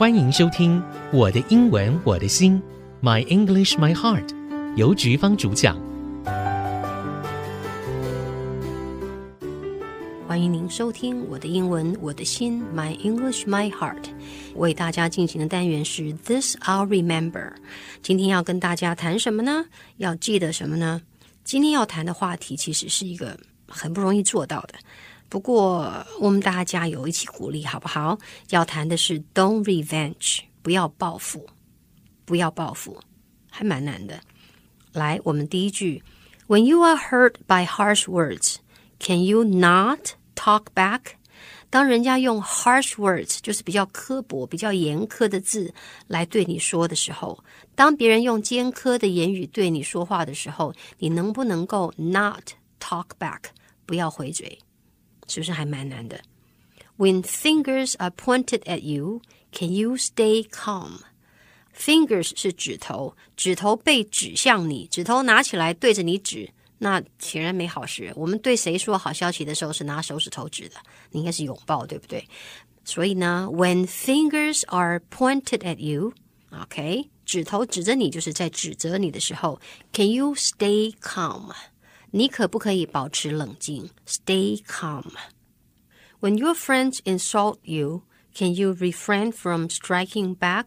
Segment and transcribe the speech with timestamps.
[0.00, 0.80] 欢迎收听
[1.12, 2.58] 《我的英文我的心》
[3.06, 4.34] ，My English My Heart，
[4.74, 5.78] 由菊芳主讲。
[10.26, 14.06] 欢迎您收听《我的英文我的心》，My English My Heart。
[14.54, 17.52] 为大家进行的单元是 This I'll Remember。
[18.00, 19.66] 今天要跟大家谈什么呢？
[19.98, 21.02] 要记得什么呢？
[21.44, 24.76] 今天要谈的话题其实是一个很不容易做到的。
[25.30, 28.18] 不过，我们大家加油，一起鼓励，好不好？
[28.50, 31.46] 要谈的是 "Don't revenge"，不要报复，
[32.24, 33.00] 不要报复，
[33.48, 34.20] 还蛮难的。
[34.92, 36.02] 来，我们第一句
[36.48, 38.56] ：When you are hurt by harsh words,
[38.98, 41.00] can you not talk back？
[41.70, 45.72] 当人家用 harsh words，就是比较刻薄、比较严苛的字
[46.08, 47.38] 来对你说的时候，
[47.76, 53.42] 当别人用尖刻的言语对你说话的时候，你能不能够 not talk back？
[53.86, 54.58] 不要回嘴。
[55.29, 56.21] 是不是还蛮难的？
[56.97, 60.99] When fingers are pointed at you, can you stay calm?
[61.75, 68.13] Fingers 是指头，指头被指向你，指头拿起来对着你指，那显然没好事。
[68.15, 70.75] 我们对谁说好消息的时候是拿手指头指的？
[71.11, 72.25] 你应该是拥抱，对不对？
[72.85, 76.13] 所以呢，When fingers are pointed at you,
[76.51, 79.59] OK，指头指着你，就是在指责你的时候，
[79.91, 81.51] Can you stay calm?
[82.11, 83.89] 你可不可以保持冷静？
[84.07, 85.11] Stay calm.
[86.21, 90.65] When your friends insult you, can you refrain from striking back?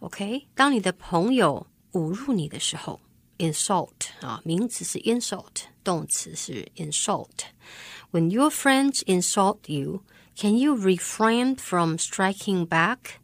[0.00, 3.00] OK，当你的朋友侮辱你的时候，
[3.38, 10.02] insult 啊，名词是 insult，动词是 insult。When your friends insult you,
[10.36, 13.18] can you refrain from striking back?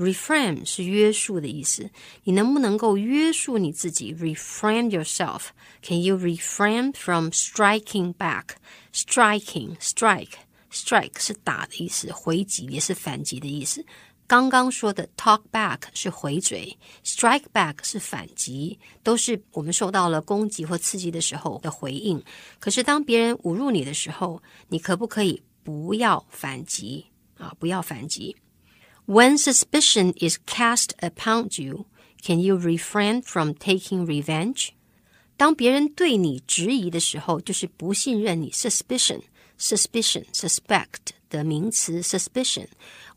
[0.00, 1.90] Refrain 是约束的意思，
[2.24, 5.48] 你能不能够约束你自己？Refrain yourself.
[5.82, 8.56] Can you refrain from striking back?
[8.94, 10.32] Striking, strike,
[10.72, 13.84] strike 是打的意思，回击也是反击的意思。
[14.26, 22.22] 刚刚说的 talk back 是回嘴，strike back 是反击，都是我们受到了攻击或刺激的时候的回应。
[22.58, 27.04] 可是当别人侮辱你的时候，你可不可以不要反击
[27.36, 27.54] 啊？
[27.58, 28.34] 不要反击。
[29.09, 31.85] When suspicion is cast upon you,
[32.23, 34.69] can you refrain from taking revenge?
[35.37, 38.49] 当别人对你质疑的时候，就是不信任你。
[38.51, 39.21] Suspicion,
[39.59, 42.67] suspicion, suspect 的名词 suspicion.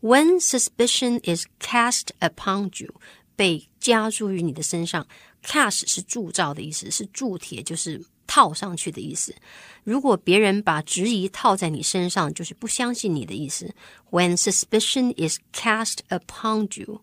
[0.01, 2.93] When suspicion is cast upon you，
[3.35, 5.07] 被加诸于你的身上。
[5.43, 8.05] Cast 是铸造的意思，是铸铁，就是。
[8.26, 9.34] 套上去的意思。
[9.82, 13.74] 如果别人把质疑套在你身上，就是不相信你的意思。
[14.10, 17.02] When suspicion is cast upon you,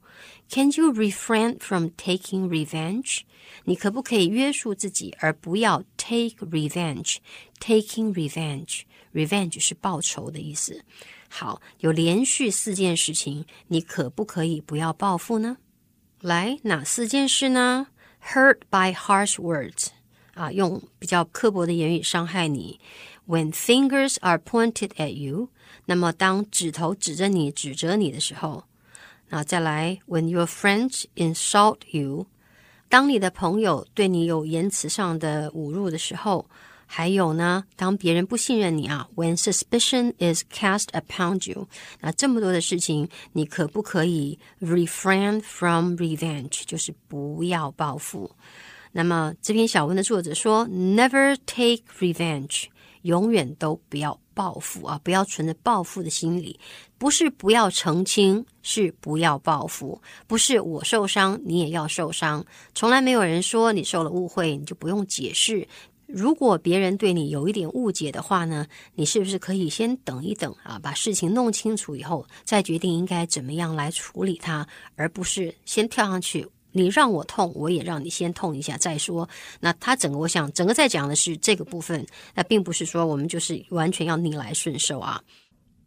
[0.50, 3.22] can you refrain from taking revenge？
[3.66, 10.84] 你可不可以约束自己，而不要 take revenge？Taking revenge，revenge 是报仇的意思。
[11.30, 15.58] 好，有连续四件事情，你可不可以不要报复呢？
[16.22, 17.88] 来，哪四件事呢
[18.34, 19.88] ？Hurt by harsh words。
[20.35, 22.79] 啊，用比较刻薄的言语伤害你。
[23.27, 25.49] When fingers are pointed at you，
[25.87, 28.65] 那么当指头指着你、指责你的时候，
[29.31, 32.27] 那再来，When your friends insult you，
[32.89, 36.49] 当你的朋友对你有言辞上的侮辱的时候，
[36.87, 41.67] 还有呢，当别人不信任你啊，When suspicion is cast upon you，
[42.01, 48.31] 那这么多的事情，你可不可以 refrain from revenge，就是不要报复？
[48.92, 52.66] 那么这篇小文的作者说：“Never take revenge，
[53.04, 55.00] 永远都不要报复啊！
[55.04, 56.60] 不要存着报复的心理，
[56.98, 60.02] 不是不要澄清，是不要报复。
[60.28, 62.46] 不是我受伤，你也要受伤。
[62.76, 65.68] 从来没有人说你受了误会，你就不用解释。
[66.06, 70.78] 如果别人对你有一点误解的话呢，你是不是可以先等一等啊？
[70.78, 79.28] 把事情弄清楚以后，再决定应该怎么样来处理它，而不是先跳上去。”你让我痛，我也让你先痛一下再说。
[79.60, 82.06] 那他整个，我想整个在讲的是这个部分，
[82.36, 85.22] 那并不是说我们就是完全要逆来顺受啊。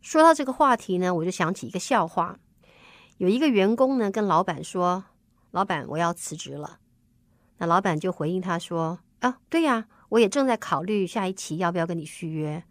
[0.00, 2.38] 说到这个话题呢，我就想起一个笑话。
[3.16, 5.04] 有一个员工呢跟老板说
[5.52, 6.78] ：“老板，我要辞职了。”
[7.58, 12.62] 那老板就回应他说：“啊，对呀，我也正在考虑下一期要不要跟你续约。”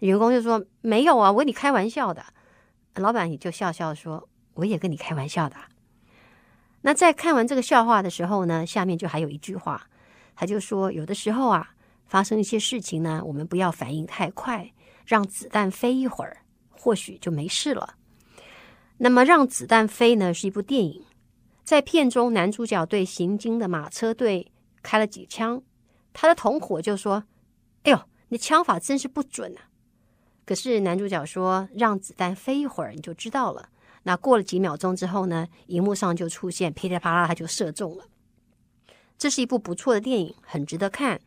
[0.00, 2.22] 员工就说：“没有啊，我跟你开玩笑的。”
[2.96, 5.56] 老板也就笑笑说：“我也跟你开玩笑的。”
[6.86, 9.88] 那在看完这个笑话的时候呢，下面就还有一句话，
[10.36, 11.74] 他就说：有的时候啊，
[12.06, 14.72] 发生一些事情呢，我们不要反应太快，
[15.04, 17.96] 让子弹飞一会儿，或许就没事了。
[18.98, 21.04] 那么，让子弹飞呢，是一部电影，
[21.64, 25.60] 在片中男主角对行经的马车队开了几枪，
[26.12, 27.24] 他的同伙就说
[27.82, 29.74] ：“哎呦，你枪法真是不准啊！”
[30.46, 33.70] 可是男主角说：“让子弹飞一会儿，你就知道了。”
[34.06, 38.04] 那过了几秒钟之后呢，荧幕上就出现噼里啪啦，它就射中了。
[39.18, 41.20] 这是一部不错的电影，很值得看。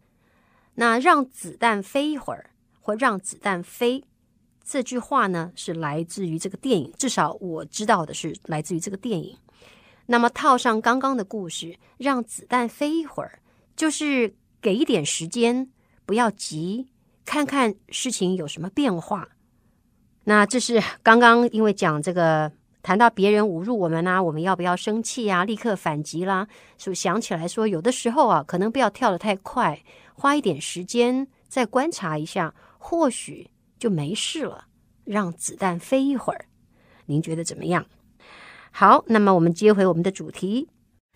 [0.75, 4.05] 那让子弹飞一会儿，或让子弹飞，
[4.63, 9.37] 这句话呢是来自于这个电影，至少我知道的是来自于这个电影。
[10.05, 13.41] 那么套上刚刚的故事，让子弹飞一会儿，
[13.75, 15.69] 就是给一点时间，
[16.05, 16.87] 不要急，
[17.25, 19.27] 看看事情有什么变化。
[20.23, 22.53] 那这是刚刚因为讲这个。
[22.81, 25.43] 谈到别人侮辱我们啊，我们要不要生气啊？
[25.43, 26.47] 立刻反击啦？
[26.77, 29.83] 是不想起来说，有的时候啊，可能不要跳得太快，
[30.13, 34.65] 花一点时间再观察一下，或许就没事了。
[35.03, 36.45] 让子弹飞一会儿，
[37.07, 37.85] 您觉得怎么样？
[38.71, 40.69] 好，那么我们接回我们的主题，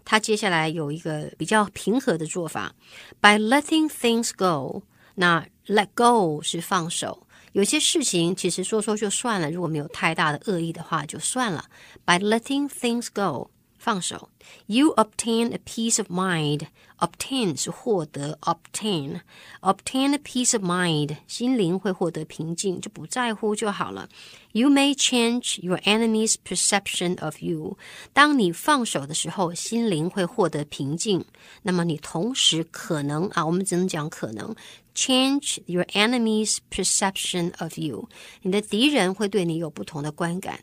[0.03, 2.73] 他接下来有一个比较平和的做法
[3.21, 4.83] ，by letting things go。
[5.15, 7.27] 那 let go 是放手。
[7.53, 11.65] 有些事情其实说说就算了，如果没有太大的恶意的话，就算了。
[12.05, 14.29] By letting things go，放手
[14.65, 16.67] ，you obtain a peace of mind。
[17.02, 19.20] Obtain 是获得，obtain
[19.60, 24.08] obtain a peace of mind，心灵会获得平静，就不在乎就好了。
[24.50, 27.78] You may change your enemy's perception of you。
[28.12, 31.24] 当你放手的时候，心灵会获得平静。
[31.62, 34.56] 那么你同时可能啊，我们只能讲可能。
[34.96, 38.08] Change your enemy's perception of you，
[38.42, 40.58] 你的敌人会对你有不同的观感。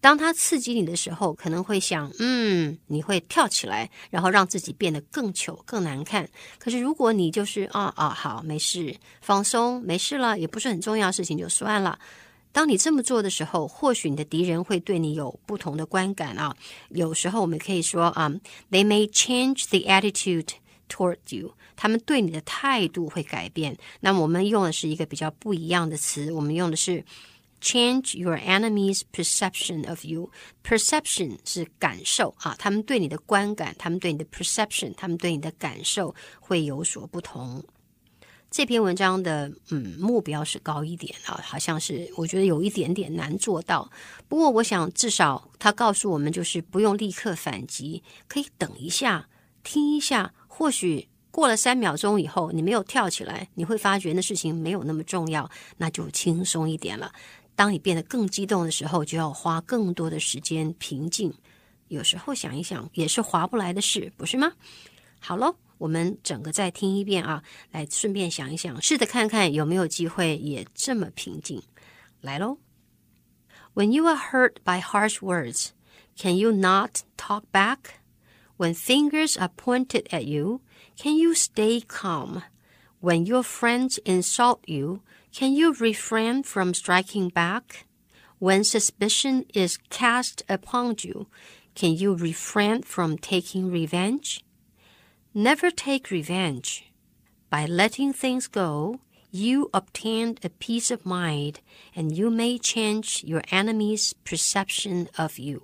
[0.00, 6.27] 当他刺激你的时候，可能会想，嗯，你会跳起来，然后让自己变得更糗、更 难看。
[6.59, 11.97] 可是如果你就是啊啊，好，没事，放松，没事了，也不是很重要的事情，就算了。
[12.51, 16.55] 当你这么做的时候，或许你的敌人会对你有不同的观感啊。
[16.89, 18.29] 有时候我们可以说啊
[18.71, 20.47] ，They may change the attitude
[20.89, 21.53] toward you。
[21.75, 23.77] 他们对你的态度会改变。
[23.99, 27.03] 那我们用的是一个比较不一样的词，我们用的是
[27.61, 30.29] change your enemy's perception of you。
[30.63, 37.63] perception 是感受啊，他们对你的观感，他们对你的 perception，他们对你的感受会有所不同。
[38.51, 43.91] 这篇文章的嗯目标是高一点啊，好像是我觉得有一点点难做到。
[44.27, 49.27] 不过我想至少他告诉我们，就是不用立刻反击，可以等一下，
[49.63, 51.09] 听一下，或许。
[51.31, 57.11] 过了三秒钟以后，你没有跳起来，你会发觉那事情没有那么重要，那就轻松一点了。
[57.54, 61.32] 当你变得更激动的时候，就要花更多的时间平静。
[61.88, 64.52] 有时候想一想，也是划不来的事，不是吗？
[65.18, 67.42] 好喽，我们整个再听一遍啊，
[67.72, 71.62] 来顺便想一想，试着看看有没有机会也这么平静。
[72.20, 72.58] 来喽，
[73.74, 75.68] When you are hurt by harsh words,
[76.16, 77.78] can you not talk back?
[78.56, 80.60] When fingers are pointed at you,
[81.00, 82.42] Can you stay calm
[83.00, 85.00] when your friends insult you?
[85.34, 87.86] Can you refrain from striking back
[88.38, 91.26] when suspicion is cast upon you?
[91.74, 94.42] Can you refrain from taking revenge?
[95.32, 96.82] Never take revenge.
[97.48, 101.60] By letting things go, you obtain a peace of mind,
[101.94, 105.62] and you may change your enemy's perception of you.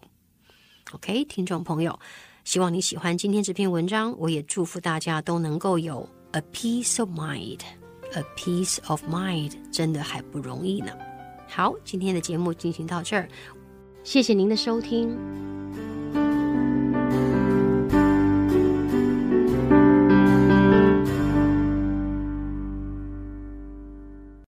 [0.93, 1.99] OK，听众朋友。
[2.45, 7.09] 希望你喜欢今天这篇文章，我也祝福大家都能够有 a peace of
[8.14, 10.92] A peace of mind 真的还不容易呢。
[11.48, 13.28] 好，今天的节目进行到这儿，
[14.04, 15.18] 谢谢您的收听。